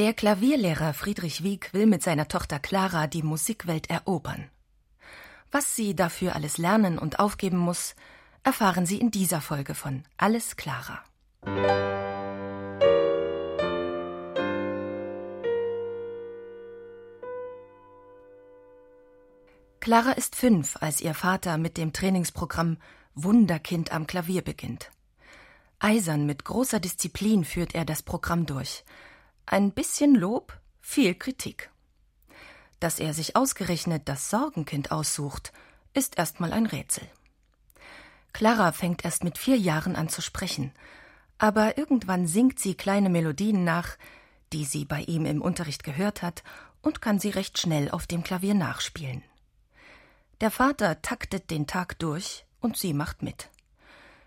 [0.00, 4.48] Der Klavierlehrer Friedrich Wieck will mit seiner Tochter Clara die Musikwelt erobern.
[5.50, 7.94] Was sie dafür alles lernen und aufgeben muss,
[8.42, 11.04] erfahren Sie in dieser Folge von Alles Clara.
[19.80, 22.78] Clara ist fünf, als ihr Vater mit dem Trainingsprogramm
[23.14, 24.92] Wunderkind am Klavier beginnt.
[25.78, 28.82] Eisern mit großer Disziplin führt er das Programm durch.
[29.52, 31.72] Ein bisschen Lob, viel Kritik.
[32.78, 35.52] Dass er sich ausgerechnet das Sorgenkind aussucht,
[35.92, 37.02] ist erstmal ein Rätsel.
[38.32, 40.70] Clara fängt erst mit vier Jahren an zu sprechen,
[41.36, 43.96] aber irgendwann singt sie kleine Melodien nach,
[44.52, 46.44] die sie bei ihm im Unterricht gehört hat,
[46.80, 49.24] und kann sie recht schnell auf dem Klavier nachspielen.
[50.40, 53.50] Der Vater taktet den Tag durch und sie macht mit.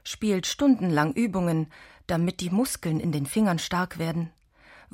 [0.04, 1.72] Spielt stundenlang Übungen,
[2.08, 4.30] damit die Muskeln in den Fingern stark werden,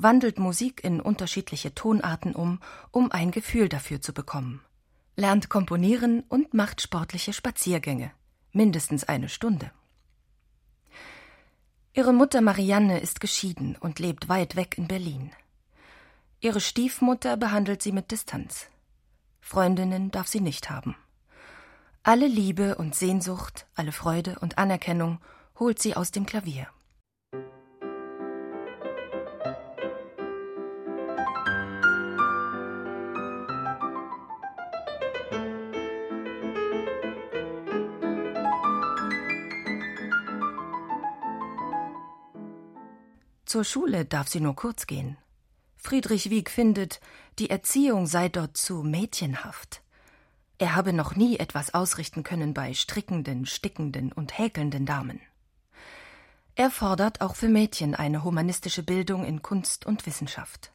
[0.02, 4.60] wandelt Musik in unterschiedliche Tonarten um, um ein Gefühl dafür zu bekommen,
[5.16, 8.12] lernt komponieren und macht sportliche Spaziergänge,
[8.52, 9.70] mindestens eine Stunde.
[11.92, 15.32] Ihre Mutter Marianne ist geschieden und lebt weit weg in Berlin.
[16.40, 18.66] Ihre Stiefmutter behandelt sie mit Distanz.
[19.40, 20.96] Freundinnen darf sie nicht haben.
[22.02, 25.18] Alle Liebe und Sehnsucht, alle Freude und Anerkennung
[25.58, 26.68] holt sie aus dem Klavier.
[43.50, 45.16] Zur Schule darf sie nur kurz gehen.
[45.76, 47.00] Friedrich Wieck findet,
[47.40, 49.82] die Erziehung sei dort zu mädchenhaft.
[50.58, 55.20] Er habe noch nie etwas ausrichten können bei strickenden, stickenden und häkelnden Damen.
[56.54, 60.70] Er fordert auch für Mädchen eine humanistische Bildung in Kunst und Wissenschaft.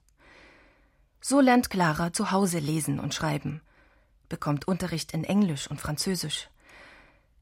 [1.22, 3.62] So lernt Clara zu Hause lesen und schreiben,
[4.28, 6.50] bekommt Unterricht in Englisch und Französisch.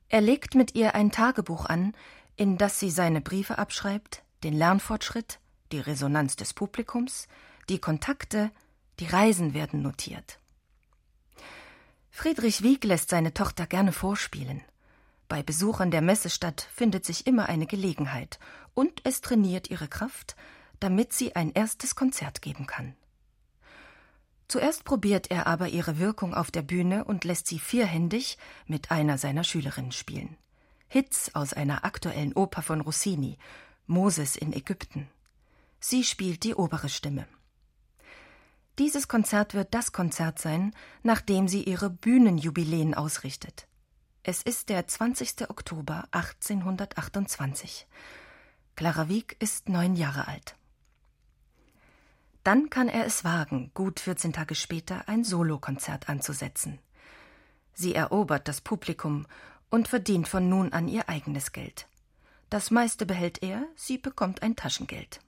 [0.10, 1.96] Er legt mit ihr ein Tagebuch an,
[2.36, 5.40] in das sie seine Briefe abschreibt, den Lernfortschritt,
[5.72, 7.28] die Resonanz des Publikums,
[7.70, 8.52] die Kontakte,
[9.00, 10.40] die Reisen werden notiert.
[12.12, 14.62] Friedrich Wieck lässt seine Tochter gerne vorspielen.
[15.28, 18.40] Bei Besuchern der Messestadt findet sich immer eine Gelegenheit,
[18.76, 20.36] und es trainiert ihre Kraft,
[20.80, 22.96] damit sie ein erstes Konzert geben kann.
[24.48, 28.38] Zuerst probiert er aber ihre Wirkung auf der Bühne und lässt sie vierhändig
[28.68, 30.38] mit einer seiner Schülerinnen spielen.
[30.88, 33.40] Hits aus einer aktuellen Oper von Rossini,
[33.88, 35.10] Moses in Ägypten.
[35.80, 37.28] Sie spielt die obere Stimme.
[38.80, 40.74] Dieses Konzert wird das Konzert sein,
[41.04, 43.68] nachdem sie ihre Bühnenjubiläen ausrichtet.
[44.24, 45.50] Es ist der 20.
[45.50, 47.86] Oktober 1828.
[48.76, 50.56] Clara Wieck ist neun Jahre alt.
[52.44, 56.80] Dann kann er es wagen, gut 14 Tage später ein Solokonzert anzusetzen.
[57.74, 59.28] Sie erobert das Publikum
[59.70, 61.88] und verdient von nun an ihr eigenes Geld.
[62.54, 65.20] Das meiste behält er, sie bekommt ein Taschengeld.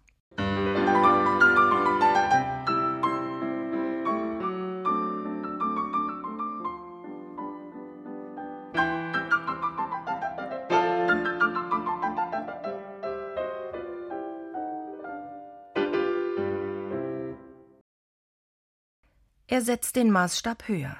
[19.47, 20.95] Er setzt den Maßstab höher.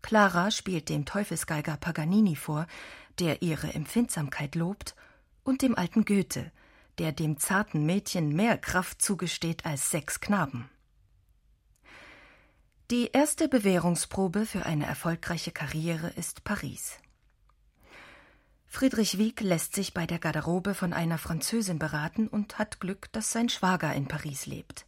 [0.00, 2.66] Clara spielt dem Teufelsgeiger Paganini vor,
[3.18, 4.94] der ihre Empfindsamkeit lobt,
[5.44, 6.52] und dem alten Goethe,
[6.98, 10.68] der dem zarten Mädchen mehr Kraft zugesteht als sechs Knaben.
[12.90, 16.98] Die erste Bewährungsprobe für eine erfolgreiche Karriere ist Paris.
[18.66, 23.32] Friedrich Wieck lässt sich bei der Garderobe von einer Französin beraten und hat Glück, dass
[23.32, 24.86] sein Schwager in Paris lebt.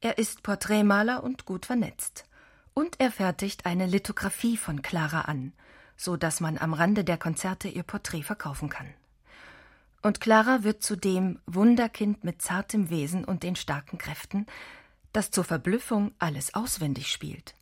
[0.00, 2.24] Er ist Porträtmaler und gut vernetzt.
[2.72, 5.52] Und er fertigt eine Lithografie von Clara an,
[5.96, 8.94] so dass man am Rande der Konzerte ihr Porträt verkaufen kann.
[10.02, 14.46] Und Clara wird zu dem Wunderkind mit zartem Wesen und den starken Kräften,
[15.12, 17.54] das zur Verblüffung alles auswendig spielt.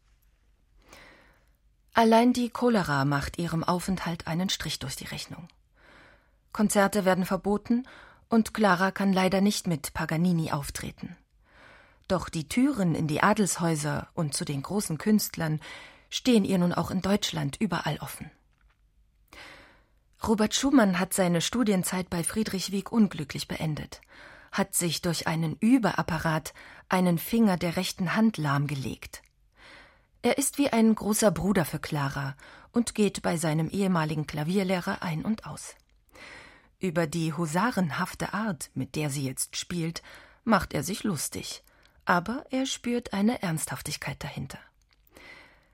[1.95, 5.49] Allein die Cholera macht ihrem Aufenthalt einen Strich durch die Rechnung.
[6.53, 7.89] Konzerte werden verboten
[8.29, 11.17] und Clara kann leider nicht mit Paganini auftreten.
[12.07, 15.61] Doch die Türen in die Adelshäuser und zu den großen Künstlern
[16.09, 18.31] stehen ihr nun auch in Deutschland überall offen.
[20.27, 24.01] Robert Schumann hat seine Studienzeit bei Friedrich Wieck unglücklich beendet,
[24.53, 26.55] hat sich durch einen Überapparat
[26.89, 29.23] einen Finger der rechten Hand lahmgelegt.
[30.23, 32.37] Er ist wie ein großer Bruder für Clara
[32.73, 35.77] und geht bei seinem ehemaligen Klavierlehrer ein und aus.
[36.81, 40.03] Über die husarenhafte Art, mit der sie jetzt spielt,
[40.45, 41.63] macht er sich lustig–
[42.09, 44.59] aber er spürt eine Ernsthaftigkeit dahinter.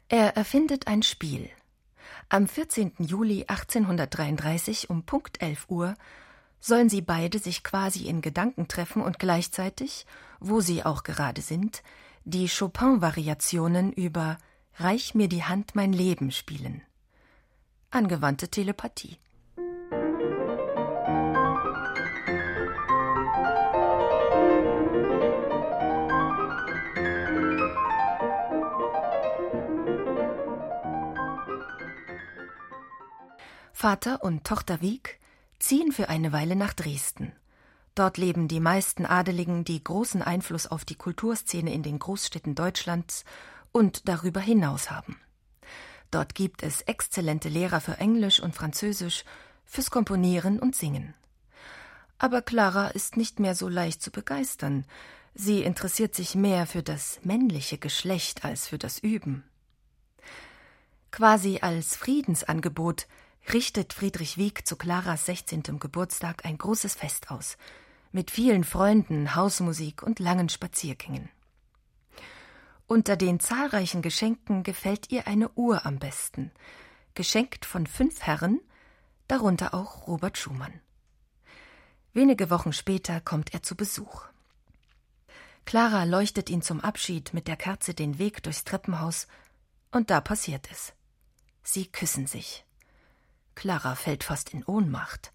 [0.09, 1.49] Er erfindet ein Spiel.
[2.29, 2.93] Am 14.
[2.99, 5.95] Juli 1833 um Punkt 11 Uhr
[6.61, 10.07] sollen sie beide sich quasi in Gedanken treffen und gleichzeitig,
[10.41, 11.83] wo sie auch gerade sind,
[12.25, 14.39] die Chopin-Variationen über
[14.77, 16.83] Reich mir die Hand mein Leben spielen.
[17.91, 19.19] Angewandte Telepathie.
[33.85, 35.21] Vater und Tochter Wieg
[35.59, 37.33] ziehen für eine Weile nach Dresden.
[37.95, 43.27] Dort leben die meisten Adeligen, die großen Einfluss auf die Kulturszene in den Großstädten Deutschlands
[43.73, 45.21] und darüber hinaus haben.
[46.11, 49.23] Dort gibt es exzellente Lehrer für Englisch und Französisch,
[49.67, 51.13] fürs Komponieren und Singen.
[52.17, 54.87] Aber Clara ist nicht mehr so leicht zu begeistern.
[55.35, 59.45] Sie interessiert sich mehr für das männliche Geschlecht als für das Üben.
[61.11, 63.07] Quasi als Friedensangebot
[63.53, 65.63] richtet Friedrich Wieck zu Claras 16.
[65.79, 67.57] Geburtstag ein großes Fest aus,
[68.13, 71.29] mit vielen Freunden, Hausmusik und langen Spaziergängen.
[72.87, 76.53] Unter den zahlreichen Geschenken gefällt ihr eine Uhr am besten,
[77.15, 78.61] geschenkt von fünf Herren,
[79.29, 80.81] darunter auch Robert Schumann.
[82.13, 84.27] Wenige Wochen später kommt er zu Besuch.
[85.65, 89.27] Clara leuchtet ihn zum Abschied mit der Kerze den Weg durchs Treppenhaus,
[89.91, 90.93] und da passiert es.
[91.63, 92.65] Sie küssen sich.
[93.55, 95.33] Clara fällt fast in Ohnmacht.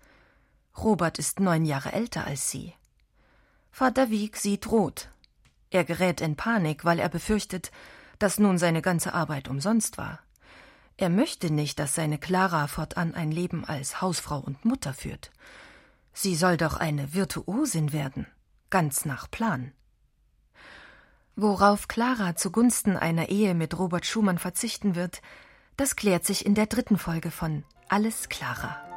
[0.77, 2.73] Robert ist neun Jahre älter als sie.
[3.71, 5.09] Vater Wieg sieht rot.
[5.69, 7.71] Er gerät in Panik, weil er befürchtet,
[8.17, 10.19] dass nun seine ganze Arbeit umsonst war.
[10.97, 15.31] Er möchte nicht, dass seine Clara fortan ein Leben als Hausfrau und Mutter führt.
[16.11, 18.27] Sie soll doch eine Virtuosin werden,
[18.69, 19.71] ganz nach Plan.
[21.37, 25.21] Worauf Clara zugunsten einer Ehe mit Robert Schumann verzichten wird,
[25.77, 28.88] das klärt sich in der dritten Folge von alles klarer.